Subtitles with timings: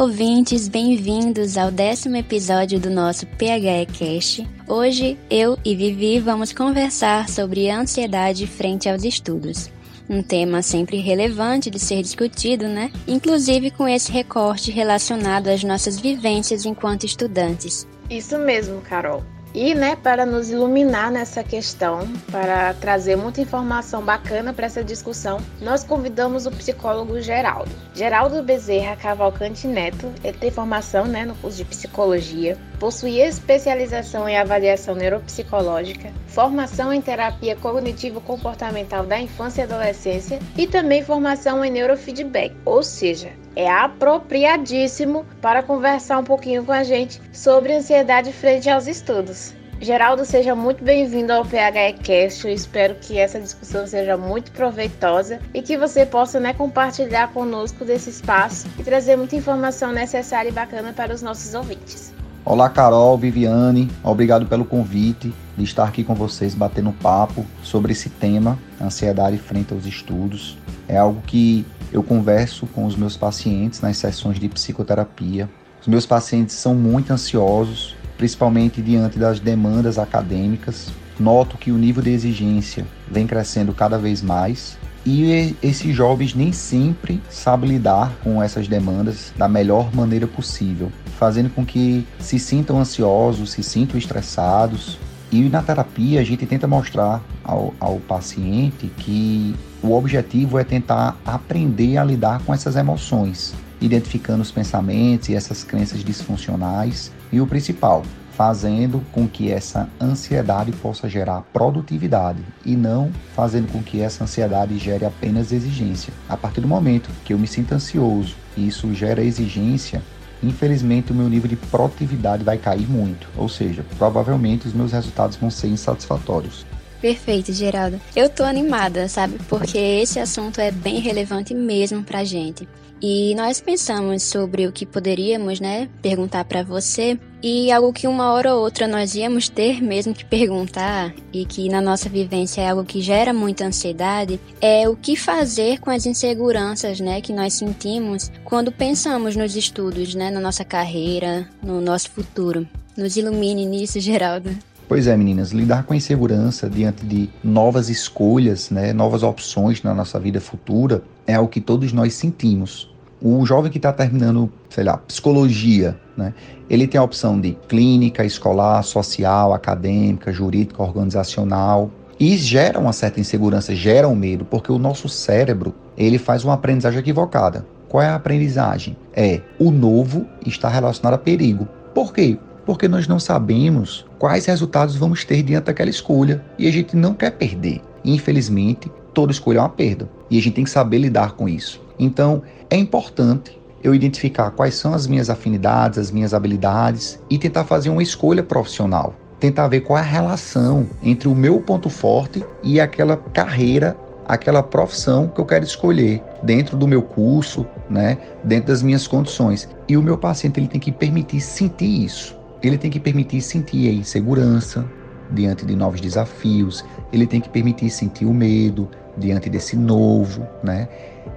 [0.00, 4.48] Olá, ouvintes, bem-vindos ao décimo episódio do nosso PHE Cast.
[4.66, 9.70] Hoje, eu e Vivi vamos conversar sobre ansiedade frente aos estudos.
[10.08, 12.90] Um tema sempre relevante de ser discutido, né?
[13.06, 17.86] Inclusive com esse recorte relacionado às nossas vivências enquanto estudantes.
[18.08, 19.22] Isso mesmo, Carol.
[19.52, 25.40] E, né, para nos iluminar nessa questão, para trazer muita informação bacana para essa discussão,
[25.60, 27.70] nós convidamos o psicólogo Geraldo.
[27.92, 34.38] Geraldo Bezerra Cavalcante Neto, ele tem formação né, no curso de psicologia, possui especialização em
[34.38, 42.54] avaliação neuropsicológica, formação em terapia cognitivo-comportamental da infância e adolescência e também formação em neurofeedback,
[42.64, 48.86] ou seja, é apropriadíssimo para conversar um pouquinho com a gente sobre ansiedade frente aos
[48.86, 49.54] estudos.
[49.82, 52.46] Geraldo, seja muito bem-vindo ao PHE Cast.
[52.46, 57.82] Eu espero que essa discussão seja muito proveitosa e que você possa né, compartilhar conosco
[57.82, 62.12] desse espaço e trazer muita informação necessária e bacana para os nossos ouvintes.
[62.44, 68.08] Olá, Carol, Viviane, obrigado pelo convite de estar aqui com vocês batendo papo sobre esse
[68.08, 70.56] tema, ansiedade frente aos estudos.
[70.88, 75.50] É algo que eu converso com os meus pacientes nas sessões de psicoterapia.
[75.82, 80.88] Os meus pacientes são muito ansiosos, principalmente diante das demandas acadêmicas.
[81.18, 86.52] Noto que o nível de exigência vem crescendo cada vez mais e esses jovens nem
[86.52, 92.78] sempre sabem lidar com essas demandas da melhor maneira possível, fazendo com que se sintam
[92.78, 94.98] ansiosos, se sintam estressados.
[95.32, 101.16] E na terapia a gente tenta mostrar ao, ao paciente que o objetivo é tentar
[101.24, 107.46] aprender a lidar com essas emoções, identificando os pensamentos e essas crenças disfuncionais e o
[107.46, 114.24] principal, fazendo com que essa ansiedade possa gerar produtividade e não fazendo com que essa
[114.24, 116.12] ansiedade gere apenas exigência.
[116.28, 120.02] A partir do momento que eu me sinto ansioso e isso gera exigência,
[120.42, 125.36] infelizmente o meu nível de produtividade vai cair muito, ou seja, provavelmente os meus resultados
[125.36, 126.66] vão ser insatisfatórios.
[127.00, 128.00] Perfeito, Geraldo.
[128.14, 129.38] Eu tô animada, sabe?
[129.48, 132.68] Porque esse assunto é bem relevante mesmo pra gente.
[133.02, 138.30] E nós pensamos sobre o que poderíamos, né, perguntar para você e algo que uma
[138.32, 142.68] hora ou outra nós íamos ter mesmo que perguntar e que na nossa vivência é
[142.68, 147.54] algo que gera muita ansiedade, é o que fazer com as inseguranças, né, que nós
[147.54, 152.68] sentimos quando pensamos nos estudos, né, na nossa carreira, no nosso futuro.
[152.94, 154.54] Nos ilumine nisso, Geraldo.
[154.90, 159.94] Pois é, meninas, lidar com a insegurança diante de novas escolhas, né, novas opções na
[159.94, 162.92] nossa vida futura é o que todos nós sentimos.
[163.22, 166.34] O jovem que está terminando, sei lá, psicologia, né,
[166.68, 171.88] ele tem a opção de clínica, escolar, social, acadêmica, jurídica, organizacional.
[172.18, 176.54] E gera uma certa insegurança, gera um medo, porque o nosso cérebro ele faz uma
[176.54, 177.64] aprendizagem equivocada.
[177.88, 178.96] Qual é a aprendizagem?
[179.14, 181.68] É o novo está relacionado a perigo.
[181.94, 182.36] Por quê?
[182.70, 187.14] Porque nós não sabemos quais resultados vamos ter diante daquela escolha e a gente não
[187.14, 187.82] quer perder.
[188.04, 191.82] Infelizmente, toda escolha é uma perda e a gente tem que saber lidar com isso.
[191.98, 197.64] Então, é importante eu identificar quais são as minhas afinidades, as minhas habilidades e tentar
[197.64, 199.16] fazer uma escolha profissional.
[199.40, 203.96] Tentar ver qual é a relação entre o meu ponto forte e aquela carreira,
[204.28, 209.68] aquela profissão que eu quero escolher dentro do meu curso, né, dentro das minhas condições.
[209.88, 213.88] E o meu paciente ele tem que permitir sentir isso ele tem que permitir sentir
[213.88, 214.84] a insegurança
[215.30, 220.88] diante de novos desafios, ele tem que permitir sentir o medo diante desse novo, né?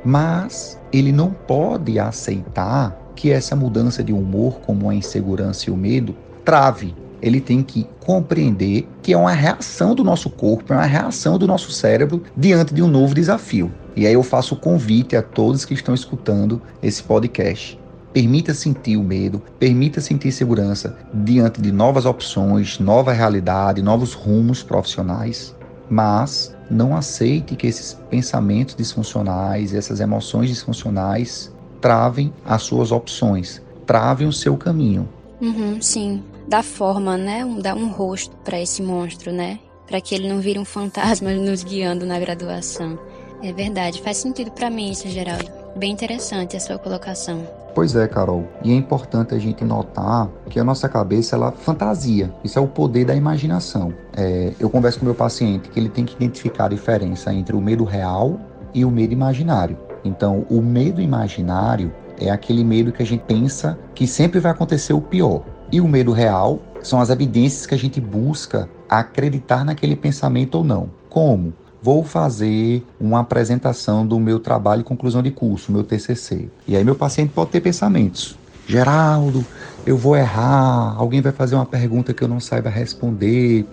[0.04, 5.78] Mas ele não pode aceitar que essa mudança de humor, como a insegurança e o
[5.78, 6.96] medo, trave.
[7.22, 11.48] Ele tem que compreender que é uma reação do nosso corpo, é uma reação do
[11.48, 13.72] nosso cérebro diante de um novo desafio.
[13.96, 17.80] E aí eu faço o convite a todos que estão escutando esse podcast
[18.14, 24.62] Permita sentir o medo, permita sentir segurança diante de novas opções, nova realidade, novos rumos
[24.62, 25.56] profissionais,
[25.90, 31.52] mas não aceite que esses pensamentos disfuncionais, essas emoções disfuncionais
[31.82, 35.10] travem as suas opções, travem o seu caminho.
[35.42, 37.44] Uhum, sim, dá forma, né?
[37.62, 39.60] Dá um rosto para esse monstro, né?
[39.88, 42.98] Para que ele não vire um fantasma nos guiando na graduação.
[43.42, 45.63] É verdade, faz sentido para mim isso, Geraldo.
[45.76, 47.48] Bem interessante a sua colocação.
[47.74, 48.48] Pois é, Carol.
[48.64, 52.32] E é importante a gente notar que a nossa cabeça ela fantasia.
[52.44, 53.92] Isso é o poder da imaginação.
[54.16, 57.62] É, eu converso com meu paciente que ele tem que identificar a diferença entre o
[57.62, 58.40] medo real
[58.72, 59.76] e o medo imaginário.
[60.06, 64.94] Então, o medo imaginário é aquele medo que a gente pensa que sempre vai acontecer
[64.94, 65.44] o pior.
[65.72, 70.64] E o medo real são as evidências que a gente busca acreditar naquele pensamento ou
[70.64, 70.92] não.
[71.10, 71.52] Como?
[71.84, 76.50] Vou fazer uma apresentação do meu trabalho e conclusão de curso, meu TCC.
[76.66, 78.38] E aí meu paciente pode ter pensamentos.
[78.66, 79.46] Geraldo,
[79.86, 83.66] eu vou errar, alguém vai fazer uma pergunta que eu não saiba responder.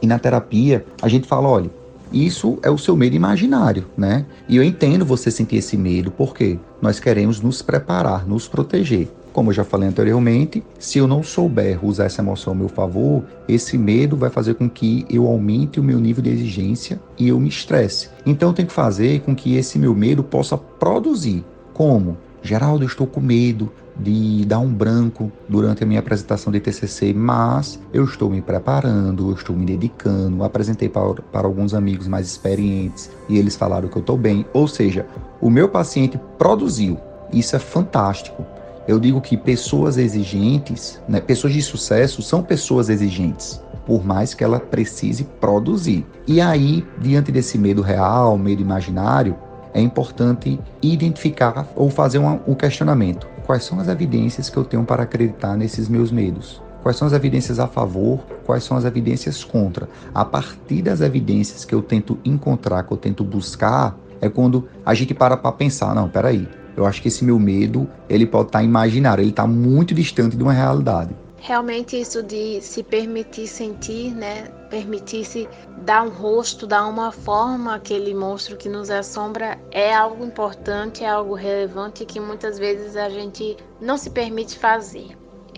[0.00, 1.70] E na terapia, a gente fala, olha,
[2.10, 4.24] isso é o seu medo imaginário, né?
[4.48, 9.08] E eu entendo você sentir esse medo, porque nós queremos nos preparar, nos proteger.
[9.32, 13.24] Como eu já falei anteriormente, se eu não souber usar essa emoção ao meu favor,
[13.48, 17.40] esse medo vai fazer com que eu aumente o meu nível de exigência e eu
[17.40, 18.10] me estresse.
[18.26, 21.42] Então eu tenho que fazer com que esse meu medo possa produzir.
[21.72, 22.18] Como?
[22.42, 27.12] Geraldo, eu estou com medo de dar um branco durante a minha apresentação de TCC,
[27.14, 32.26] mas eu estou me preparando, eu estou me dedicando, apresentei para, para alguns amigos mais
[32.26, 34.44] experientes e eles falaram que eu estou bem.
[34.52, 35.06] Ou seja,
[35.40, 36.98] o meu paciente produziu.
[37.32, 38.44] Isso é fantástico.
[38.86, 44.42] Eu digo que pessoas exigentes, né, pessoas de sucesso são pessoas exigentes, por mais que
[44.42, 46.04] ela precise produzir.
[46.26, 49.36] E aí, diante desse medo real, medo imaginário,
[49.72, 53.26] é importante identificar ou fazer um, um questionamento.
[53.46, 56.60] Quais são as evidências que eu tenho para acreditar nesses meus medos?
[56.82, 58.20] Quais são as evidências a favor?
[58.44, 59.88] Quais são as evidências contra?
[60.12, 64.92] A partir das evidências que eu tento encontrar, que eu tento buscar, é quando a
[64.92, 68.60] gente para para pensar, não, peraí, eu acho que esse meu medo, ele pode estar
[68.60, 71.14] tá imaginário, ele está muito distante de uma realidade.
[71.38, 74.44] Realmente isso de se permitir sentir, né?
[74.70, 75.48] Permitir-se
[75.78, 81.08] dar um rosto, dar uma forma àquele monstro que nos assombra é algo importante, é
[81.08, 85.08] algo relevante que muitas vezes a gente não se permite fazer.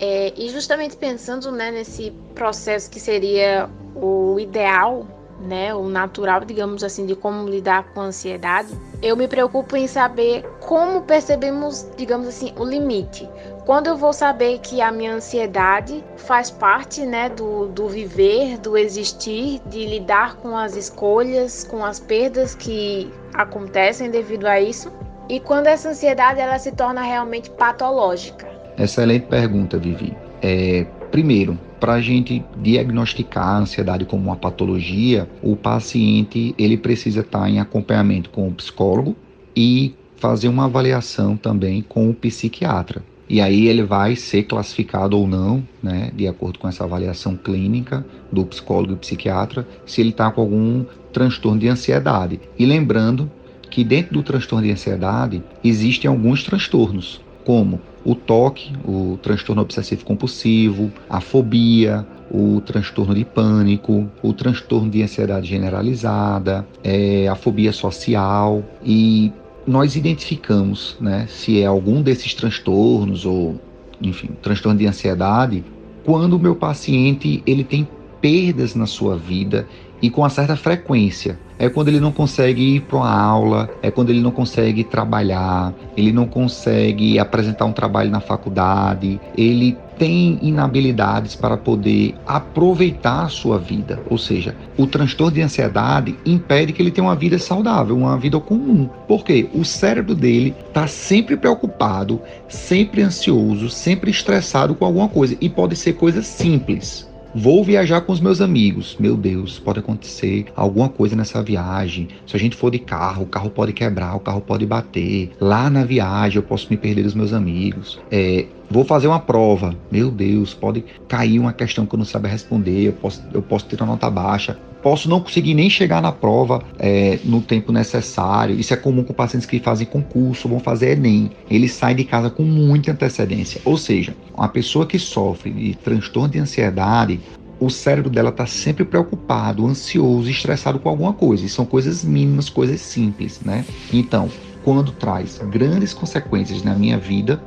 [0.00, 5.06] É, e justamente pensando né, nesse processo que seria o ideal
[5.40, 8.68] né, o natural, digamos assim, de como lidar com a ansiedade,
[9.02, 13.28] eu me preocupo em saber como percebemos, digamos assim, o limite.
[13.66, 18.76] Quando eu vou saber que a minha ansiedade faz parte, né, do, do viver, do
[18.76, 24.92] existir, de lidar com as escolhas, com as perdas que acontecem devido a isso,
[25.28, 28.46] e quando essa ansiedade ela se torna realmente patológica.
[28.78, 30.16] Excelente pergunta, Vivi.
[30.42, 37.20] É, primeiro, para a gente diagnosticar a ansiedade como uma patologia, o paciente ele precisa
[37.20, 39.14] estar em acompanhamento com o psicólogo
[39.54, 43.00] e fazer uma avaliação também com o psiquiatra.
[43.28, 48.04] E aí ele vai ser classificado ou não, né, de acordo com essa avaliação clínica
[48.32, 52.40] do psicólogo e psiquiatra, se ele está com algum transtorno de ansiedade.
[52.58, 53.30] E lembrando
[53.70, 60.04] que dentro do transtorno de ansiedade existem alguns transtornos, como o toque, o transtorno obsessivo
[60.04, 67.72] compulsivo, a fobia, o transtorno de pânico, o transtorno de ansiedade generalizada, é, a fobia
[67.72, 68.62] social.
[68.84, 69.32] E
[69.66, 73.58] nós identificamos, né, se é algum desses transtornos ou,
[74.02, 75.64] enfim, transtorno de ansiedade,
[76.04, 77.88] quando o meu paciente ele tem
[78.20, 79.66] perdas na sua vida
[80.04, 81.38] e com uma certa frequência.
[81.58, 85.72] É quando ele não consegue ir para uma aula, é quando ele não consegue trabalhar,
[85.96, 93.28] ele não consegue apresentar um trabalho na faculdade, ele tem inabilidades para poder aproveitar a
[93.28, 93.98] sua vida.
[94.10, 98.38] Ou seja, o transtorno de ansiedade impede que ele tenha uma vida saudável, uma vida
[98.38, 98.86] comum.
[99.08, 105.34] Porque o cérebro dele está sempre preocupado, sempre ansioso, sempre estressado com alguma coisa.
[105.40, 107.08] E pode ser coisas simples.
[107.34, 108.96] Vou viajar com os meus amigos.
[108.98, 112.06] Meu Deus, pode acontecer alguma coisa nessa viagem.
[112.26, 115.32] Se a gente for de carro, o carro pode quebrar, o carro pode bater.
[115.40, 117.98] Lá na viagem eu posso me perder dos meus amigos.
[118.08, 119.74] É, vou fazer uma prova.
[119.90, 122.88] Meu Deus, pode cair uma questão que eu não sabe responder.
[122.88, 126.62] Eu posso, eu posso ter uma nota baixa posso não conseguir nem chegar na prova
[126.78, 128.60] é, no tempo necessário.
[128.60, 131.30] Isso é comum com pacientes que fazem concurso, vão fazer Enem.
[131.50, 133.62] Eles saem de casa com muita antecedência.
[133.64, 137.18] Ou seja, uma pessoa que sofre de transtorno de ansiedade,
[137.58, 141.46] o cérebro dela está sempre preocupado, ansioso, estressado com alguma coisa.
[141.46, 143.64] E são coisas mínimas, coisas simples, né?
[143.90, 144.28] Então,
[144.62, 147.42] quando traz grandes consequências na minha vida,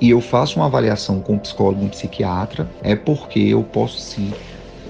[0.00, 4.32] e eu faço uma avaliação com um psicólogo, um psiquiatra, é porque eu posso sim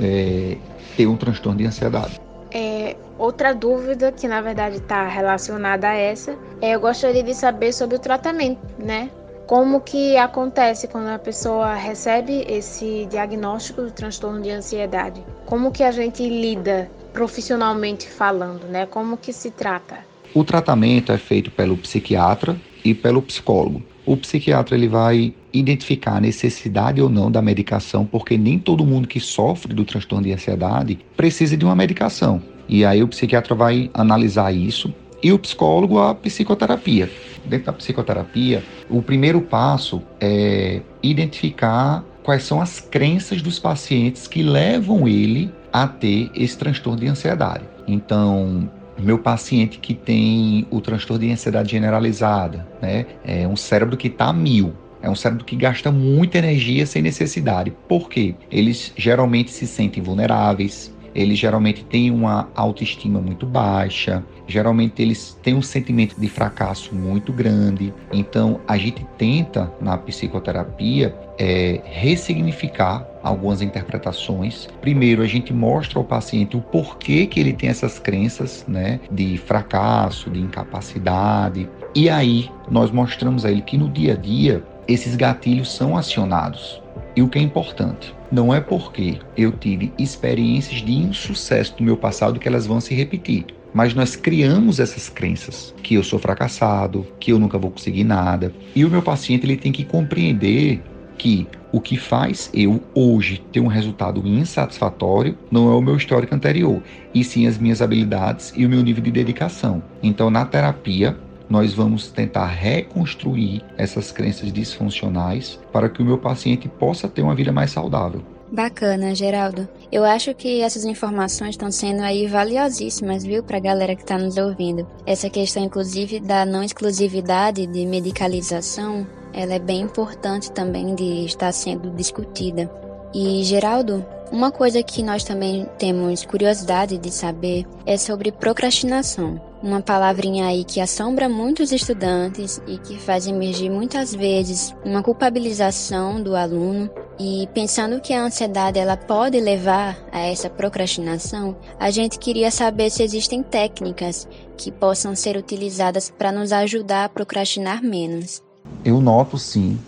[0.00, 0.56] é,
[0.96, 2.20] ter um transtorno de ansiedade.
[2.52, 7.72] É, outra dúvida que na verdade está relacionada a essa é eu gostaria de saber
[7.72, 9.10] sobre o tratamento, né?
[9.46, 15.24] Como que acontece quando a pessoa recebe esse diagnóstico do transtorno de ansiedade?
[15.44, 18.86] Como que a gente lida profissionalmente falando, né?
[18.86, 19.98] Como que se trata?
[20.32, 23.82] O tratamento é feito pelo psiquiatra e pelo psicólogo.
[24.10, 29.06] O psiquiatra ele vai identificar a necessidade ou não da medicação, porque nem todo mundo
[29.06, 32.42] que sofre do transtorno de ansiedade precisa de uma medicação.
[32.68, 37.08] E aí o psiquiatra vai analisar isso e o psicólogo a psicoterapia.
[37.44, 44.42] Dentro da psicoterapia, o primeiro passo é identificar quais são as crenças dos pacientes que
[44.42, 47.62] levam ele a ter esse transtorno de ansiedade.
[47.86, 48.68] Então,
[49.00, 53.06] meu paciente que tem o transtorno de ansiedade generalizada, né?
[53.24, 54.72] É um cérebro que está mil.
[55.02, 57.72] É um cérebro que gasta muita energia sem necessidade.
[57.88, 58.34] Por quê?
[58.50, 65.54] Eles geralmente se sentem vulneráveis, eles geralmente têm uma autoestima muito baixa, geralmente eles têm
[65.54, 67.92] um sentimento de fracasso muito grande.
[68.12, 74.68] Então, a gente tenta na psicoterapia é, ressignificar algumas interpretações.
[74.80, 79.36] Primeiro, a gente mostra ao paciente o porquê que ele tem essas crenças, né, de
[79.38, 81.68] fracasso, de incapacidade.
[81.94, 86.82] E aí, nós mostramos a ele que no dia a dia esses gatilhos são acionados.
[87.14, 91.96] E o que é importante, não é porque eu tive experiências de insucesso do meu
[91.96, 93.46] passado que elas vão se repetir.
[93.72, 98.52] Mas nós criamos essas crenças, que eu sou fracassado, que eu nunca vou conseguir nada.
[98.74, 100.82] E o meu paciente ele tem que compreender
[101.16, 106.34] que o que faz eu hoje ter um resultado insatisfatório não é o meu histórico
[106.34, 106.82] anterior,
[107.14, 109.82] e sim as minhas habilidades e o meu nível de dedicação.
[110.02, 111.16] Então, na terapia,
[111.50, 117.34] nós vamos tentar reconstruir essas crenças disfuncionais para que o meu paciente possa ter uma
[117.34, 118.22] vida mais saudável.
[118.52, 119.68] Bacana, Geraldo.
[119.92, 124.18] Eu acho que essas informações estão sendo aí valiosíssimas, viu, para a galera que está
[124.18, 124.86] nos ouvindo.
[125.06, 131.52] Essa questão, inclusive, da não exclusividade de medicalização, ela é bem importante também de estar
[131.52, 132.70] sendo discutida.
[133.14, 139.49] E, Geraldo, uma coisa que nós também temos curiosidade de saber é sobre procrastinação.
[139.62, 146.22] Uma palavrinha aí que assombra muitos estudantes e que faz emergir muitas vezes uma culpabilização
[146.22, 146.88] do aluno.
[147.18, 152.88] E pensando que a ansiedade ela pode levar a essa procrastinação, a gente queria saber
[152.88, 154.26] se existem técnicas
[154.56, 158.42] que possam ser utilizadas para nos ajudar a procrastinar menos.
[158.82, 159.78] Eu noto sim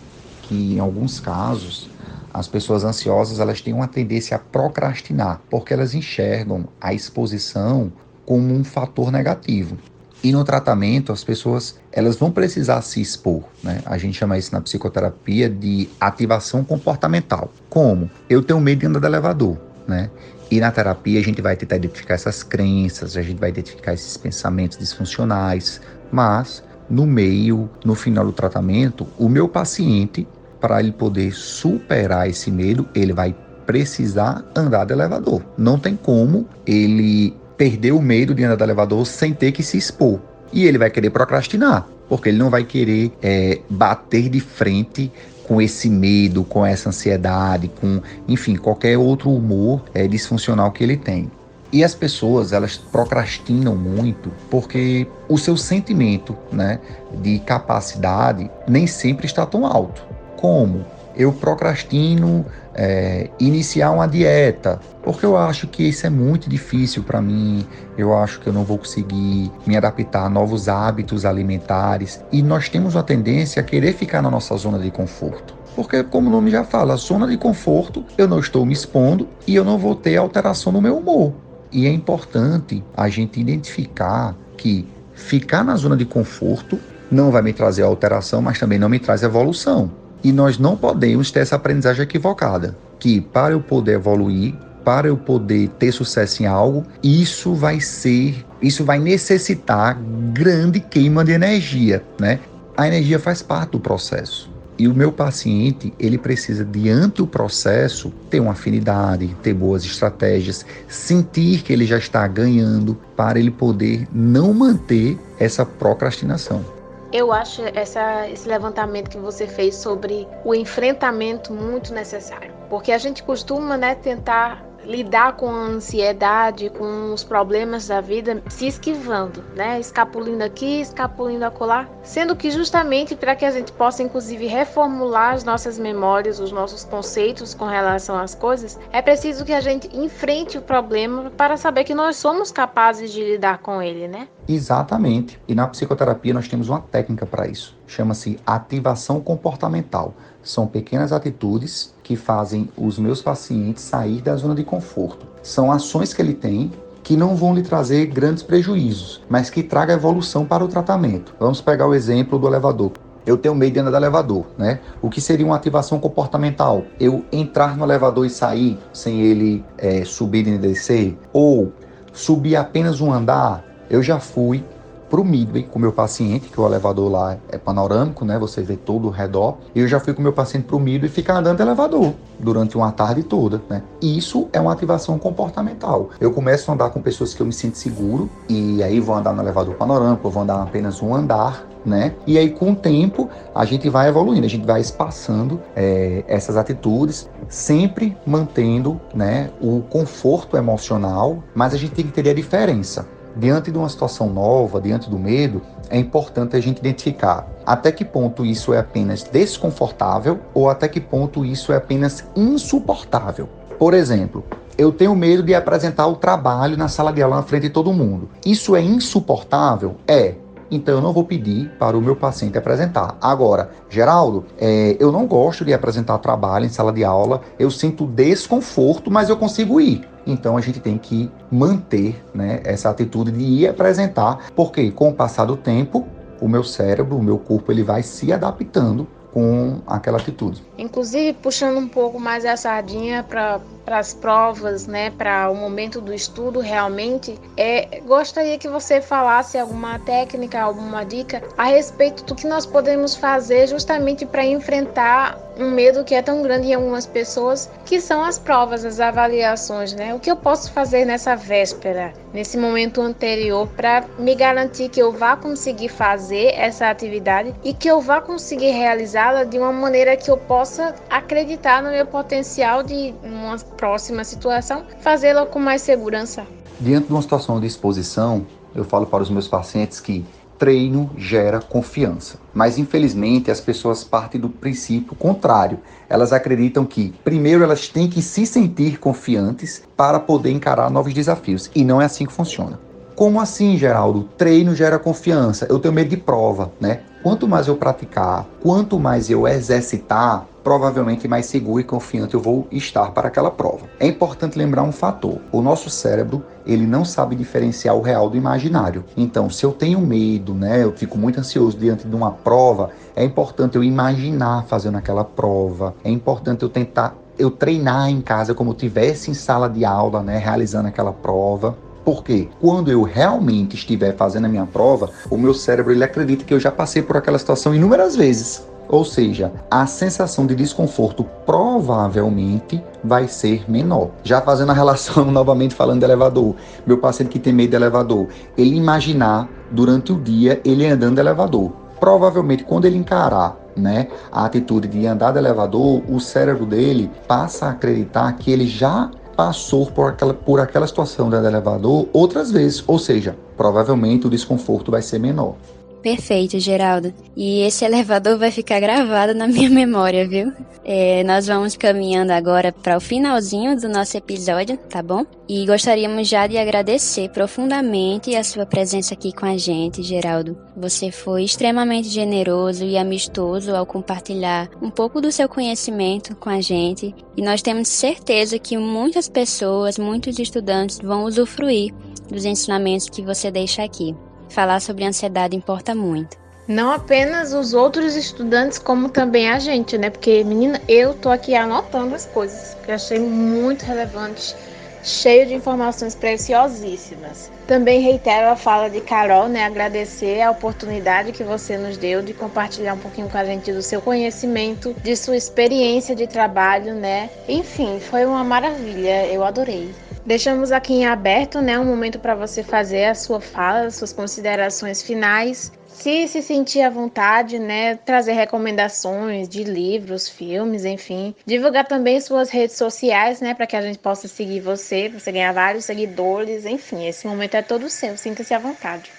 [0.42, 1.88] que em alguns casos
[2.34, 7.90] as pessoas ansiosas elas têm uma tendência a procrastinar, porque elas enxergam a exposição
[8.32, 9.76] como um fator negativo.
[10.24, 13.42] E no tratamento, as pessoas elas vão precisar se expor.
[13.62, 13.82] Né?
[13.84, 17.52] A gente chama isso na psicoterapia de ativação comportamental.
[17.68, 18.10] Como?
[18.30, 19.58] Eu tenho medo de andar de elevador.
[19.86, 20.08] Né?
[20.50, 24.16] E na terapia a gente vai tentar identificar essas crenças, a gente vai identificar esses
[24.16, 25.78] pensamentos disfuncionais,
[26.10, 30.26] mas no meio, no final do tratamento, o meu paciente
[30.58, 33.36] para ele poder superar esse medo, ele vai
[33.66, 35.42] precisar andar de elevador.
[35.58, 39.78] Não tem como ele perder o medo de andar de elevador sem ter que se
[39.78, 40.18] expor.
[40.52, 45.12] E ele vai querer procrastinar, porque ele não vai querer é, bater de frente
[45.46, 50.96] com esse medo, com essa ansiedade, com, enfim, qualquer outro humor é, disfuncional que ele
[50.96, 51.30] tem.
[51.72, 56.80] E as pessoas, elas procrastinam muito porque o seu sentimento né,
[57.22, 60.02] de capacidade nem sempre está tão alto.
[60.36, 60.84] Como?
[61.16, 67.20] Eu procrastino é, iniciar uma dieta, porque eu acho que isso é muito difícil para
[67.20, 67.66] mim.
[67.96, 72.22] Eu acho que eu não vou conseguir me adaptar a novos hábitos alimentares.
[72.32, 75.54] E nós temos uma tendência a querer ficar na nossa zona de conforto.
[75.74, 79.54] Porque, como o nome já fala, zona de conforto, eu não estou me expondo e
[79.54, 81.32] eu não vou ter alteração no meu humor.
[81.70, 86.78] E é importante a gente identificar que ficar na zona de conforto
[87.10, 89.90] não vai me trazer alteração, mas também não me traz evolução.
[90.22, 95.16] E nós não podemos ter essa aprendizagem equivocada, que para eu poder evoluir, para eu
[95.16, 99.98] poder ter sucesso em algo, isso vai ser, isso vai necessitar
[100.32, 102.40] grande queima de energia, né?
[102.76, 104.50] A energia faz parte do processo.
[104.78, 110.64] E o meu paciente, ele precisa, diante do processo, ter uma afinidade, ter boas estratégias,
[110.88, 116.64] sentir que ele já está ganhando para ele poder não manter essa procrastinação.
[117.12, 122.98] Eu acho essa, esse levantamento que você fez sobre o enfrentamento muito necessário, porque a
[122.98, 129.42] gente costuma né, tentar lidar com a ansiedade, com os problemas da vida, se esquivando,
[129.54, 129.78] né?
[129.80, 135.44] Escapulindo aqui, escapulindo acolá, sendo que justamente para que a gente possa inclusive reformular as
[135.44, 140.58] nossas memórias, os nossos conceitos com relação às coisas, é preciso que a gente enfrente
[140.58, 144.28] o problema para saber que nós somos capazes de lidar com ele, né?
[144.48, 145.40] Exatamente.
[145.46, 147.76] E na psicoterapia nós temos uma técnica para isso.
[147.86, 150.14] Chama-se ativação comportamental.
[150.42, 155.26] São pequenas atitudes que fazem os meus pacientes sair da zona de conforto.
[155.42, 156.72] São ações que ele tem
[157.02, 161.34] que não vão lhe trazer grandes prejuízos, mas que traga evolução para o tratamento.
[161.38, 162.92] Vamos pegar o exemplo do elevador.
[163.24, 164.80] Eu tenho medo de andar de elevador, né?
[165.00, 166.84] O que seria uma ativação comportamental?
[166.98, 171.16] Eu entrar no elevador e sair sem ele é, subir e descer?
[171.32, 171.72] Ou
[172.12, 173.64] subir apenas um andar?
[173.92, 174.64] Eu já fui
[175.10, 178.38] pro Midway com o meu paciente, que o elevador lá é panorâmico, né?
[178.38, 179.58] Você vê todo o redor.
[179.74, 182.90] E eu já fui com o meu paciente pro Midway ficar andando elevador durante uma
[182.90, 183.82] tarde toda, né?
[184.00, 186.08] Isso é uma ativação comportamental.
[186.18, 189.34] Eu começo a andar com pessoas que eu me sinto seguro e aí vou andar
[189.34, 192.14] no elevador panorâmico, vou andar apenas um andar, né?
[192.26, 196.56] E aí, com o tempo, a gente vai evoluindo, a gente vai espaçando é, essas
[196.56, 203.06] atitudes, sempre mantendo né, o conforto emocional, mas a gente tem que ter a diferença.
[203.36, 208.04] Diante de uma situação nova, diante do medo, é importante a gente identificar até que
[208.04, 213.48] ponto isso é apenas desconfortável ou até que ponto isso é apenas insuportável.
[213.78, 214.44] Por exemplo,
[214.76, 217.92] eu tenho medo de apresentar o trabalho na sala de aula na frente de todo
[217.92, 218.28] mundo.
[218.44, 219.96] Isso é insuportável?
[220.06, 220.34] É
[220.74, 223.16] então eu não vou pedir para o meu paciente apresentar.
[223.20, 228.06] Agora, Geraldo, é, eu não gosto de apresentar trabalho em sala de aula, eu sinto
[228.06, 230.08] desconforto, mas eu consigo ir.
[230.26, 235.14] Então a gente tem que manter né, essa atitude de ir apresentar, porque com o
[235.14, 236.06] passar do tempo,
[236.40, 240.62] o meu cérebro, o meu corpo, ele vai se adaptando com aquela atitude.
[240.76, 246.12] Inclusive, puxando um pouco mais a sardinha para as provas, né, para o momento do
[246.14, 252.46] estudo, realmente, é, gostaria que você falasse alguma técnica, alguma dica a respeito do que
[252.46, 257.70] nós podemos fazer justamente para enfrentar um medo que é tão grande em algumas pessoas,
[257.84, 260.14] que são as provas, as avaliações, né?
[260.14, 265.12] O que eu posso fazer nessa véspera, nesse momento anterior, para me garantir que eu
[265.12, 270.30] vá conseguir fazer essa atividade e que eu vá conseguir realizá-la de uma maneira que
[270.30, 276.46] eu possa acreditar no meu potencial de, uma próxima situação, fazê-la com mais segurança.
[276.80, 280.24] Diante de uma situação de exposição, eu falo para os meus pacientes que
[280.58, 282.38] treino gera confiança.
[282.54, 285.80] Mas infelizmente as pessoas partem do princípio contrário.
[286.08, 291.68] Elas acreditam que primeiro elas têm que se sentir confiantes para poder encarar novos desafios.
[291.74, 292.78] E não é assim que funciona.
[293.16, 294.28] Como assim, Geraldo?
[294.38, 295.66] Treino gera confiança.
[295.68, 297.00] Eu tenho medo de prova, né?
[297.22, 302.66] Quanto mais eu praticar, quanto mais eu exercitar, provavelmente mais seguro e confiante eu vou
[302.72, 303.86] estar para aquela prova.
[304.00, 308.36] É importante lembrar um fator: o nosso cérebro ele não sabe diferenciar o real do
[308.36, 309.04] imaginário.
[309.16, 313.24] Então, se eu tenho medo, né, eu fico muito ansioso diante de uma prova, é
[313.24, 315.94] importante eu imaginar fazendo aquela prova.
[316.02, 320.38] É importante eu tentar eu treinar em casa como tivesse em sala de aula, né,
[320.38, 321.76] realizando aquela prova.
[322.04, 326.52] Porque quando eu realmente estiver fazendo a minha prova, o meu cérebro ele acredita que
[326.52, 328.66] eu já passei por aquela situação inúmeras vezes.
[328.88, 334.10] Ou seja, a sensação de desconforto provavelmente vai ser menor.
[334.22, 336.54] Já fazendo a relação novamente falando de elevador,
[336.86, 341.20] meu paciente que tem medo de elevador, ele imaginar durante o dia ele andando de
[341.20, 341.72] elevador.
[341.98, 347.66] Provavelmente quando ele encarar né, a atitude de andar de elevador, o cérebro dele passa
[347.66, 352.82] a acreditar que ele já passou por aquela, por aquela situação de elevador outras vezes,
[352.86, 355.54] ou seja, provavelmente o desconforto vai ser menor.
[356.02, 357.14] Perfeito, Geraldo.
[357.36, 360.52] E esse elevador vai ficar gravado na minha memória, viu?
[360.84, 365.24] É, nós vamos caminhando agora para o finalzinho do nosso episódio, tá bom?
[365.48, 370.58] E gostaríamos já de agradecer profundamente a sua presença aqui com a gente, Geraldo.
[370.76, 376.60] Você foi extremamente generoso e amistoso ao compartilhar um pouco do seu conhecimento com a
[376.60, 377.14] gente.
[377.36, 381.94] E nós temos certeza que muitas pessoas, muitos estudantes vão usufruir
[382.28, 384.16] dos ensinamentos que você deixa aqui
[384.52, 386.36] falar sobre ansiedade importa muito.
[386.68, 390.10] Não apenas os outros estudantes, como também a gente, né?
[390.10, 394.54] Porque, menina, eu tô aqui anotando as coisas que eu achei muito relevantes,
[395.02, 397.50] cheio de informações preciosíssimas.
[397.66, 399.64] Também reitero a fala de Carol, né?
[399.64, 403.82] Agradecer a oportunidade que você nos deu de compartilhar um pouquinho com a gente do
[403.82, 407.28] seu conhecimento, de sua experiência de trabalho, né?
[407.48, 409.92] Enfim, foi uma maravilha, eu adorei.
[410.24, 414.12] Deixamos aqui em aberto, né, um momento para você fazer a sua fala, as suas
[414.12, 415.72] considerações finais.
[415.88, 422.50] Se se sentir à vontade, né, trazer recomendações de livros, filmes, enfim, divulgar também suas
[422.50, 427.04] redes sociais, né, para que a gente possa seguir você, você ganhar vários seguidores, enfim,
[427.06, 428.16] esse momento é todo seu.
[428.16, 429.10] Sinta-se à vontade.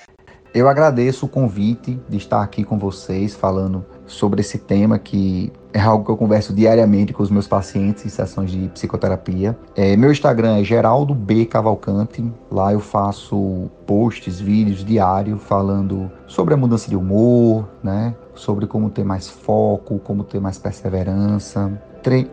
[0.53, 5.79] Eu agradeço o convite de estar aqui com vocês falando sobre esse tema que é
[5.79, 9.57] algo que eu converso diariamente com os meus pacientes em sessões de psicoterapia.
[9.75, 12.23] É, meu Instagram é Geraldo B Cavalcante.
[12.51, 18.15] Lá eu faço posts, vídeos diários falando sobre a mudança de humor, né?
[18.35, 21.71] Sobre como ter mais foco, como ter mais perseverança.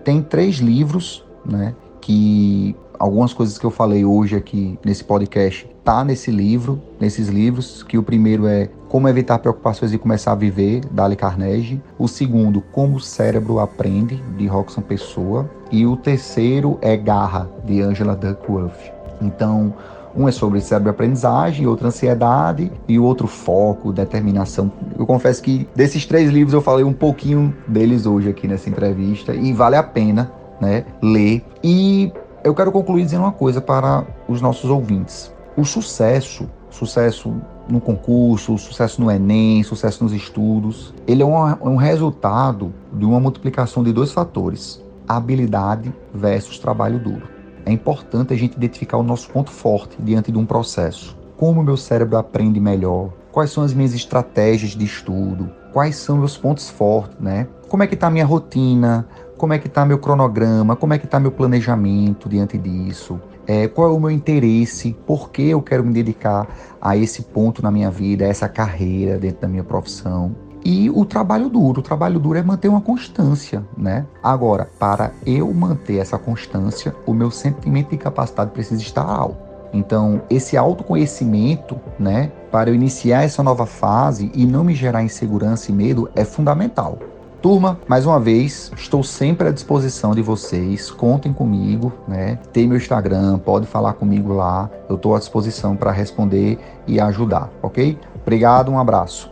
[0.05, 1.75] Tem três livros, né?
[2.01, 7.83] Que algumas coisas que eu falei hoje aqui nesse podcast tá nesse livro, nesses livros,
[7.83, 11.81] que o primeiro é Como evitar preocupações e começar a viver, Dale Carnegie.
[11.99, 15.51] O segundo, Como o cérebro aprende, de Roxanne Pessoa.
[15.73, 18.93] E o terceiro é Garra, de Angela Duckworth.
[19.23, 19.73] Então,
[20.15, 24.71] Um é sobre cérebro-aprendizagem, outro ansiedade e o outro foco, determinação.
[24.99, 29.33] Eu confesso que desses três livros eu falei um pouquinho deles hoje aqui nessa entrevista
[29.33, 31.45] e vale a pena, né, ler.
[31.63, 35.33] E eu quero concluir dizendo uma coisa para os nossos ouvintes.
[35.57, 37.35] O sucesso, sucesso
[37.69, 43.21] no concurso, sucesso no Enem, sucesso nos estudos, ele é um, um resultado de uma
[43.21, 47.29] multiplicação de dois fatores: habilidade versus trabalho duro.
[47.67, 51.17] É importante a gente identificar o nosso ponto forte diante de um processo.
[51.37, 53.11] Como o meu cérebro aprende melhor?
[53.31, 55.51] Quais são as minhas estratégias de estudo?
[55.73, 57.47] Quais são meus pontos fortes, né?
[57.69, 59.07] Como é que está a minha rotina?
[59.41, 60.77] Como é que está meu cronograma?
[60.77, 63.19] Como é que está meu planejamento diante disso?
[63.47, 64.95] É, qual é o meu interesse?
[65.07, 66.47] Por que eu quero me dedicar
[66.79, 70.37] a esse ponto na minha vida, a essa carreira dentro da minha profissão?
[70.63, 71.81] E o trabalho duro.
[71.81, 74.05] O trabalho duro é manter uma constância, né?
[74.23, 79.39] Agora, para eu manter essa constância, o meu sentimento de capacidade precisa estar alto.
[79.73, 85.71] Então, esse autoconhecimento, né, para eu iniciar essa nova fase e não me gerar insegurança
[85.71, 86.99] e medo é fundamental.
[87.43, 90.91] Turma, mais uma vez, estou sempre à disposição de vocês.
[90.91, 92.39] Contem comigo, né?
[92.53, 94.69] Tem meu Instagram, pode falar comigo lá.
[94.91, 97.99] Eu estou à disposição para responder e ajudar, ok?
[98.21, 99.31] Obrigado, um abraço.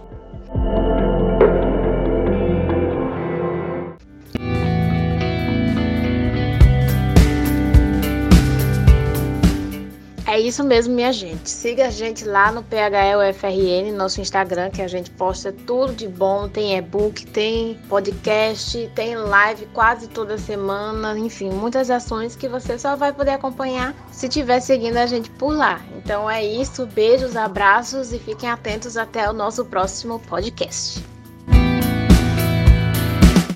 [10.48, 11.48] Isso mesmo, minha gente.
[11.48, 16.48] Siga a gente lá no PHLFRN, nosso Instagram, que a gente posta tudo de bom.
[16.48, 21.18] Tem e-book, tem podcast, tem live quase toda semana.
[21.18, 25.54] Enfim, muitas ações que você só vai poder acompanhar se estiver seguindo a gente por
[25.54, 25.80] lá.
[25.96, 26.86] Então é isso.
[26.86, 31.07] Beijos, abraços e fiquem atentos até o nosso próximo podcast.